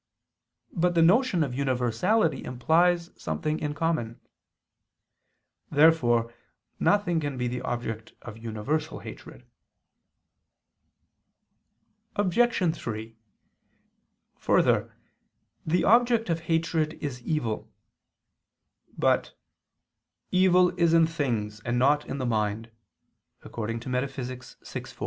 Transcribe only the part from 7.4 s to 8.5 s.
the object of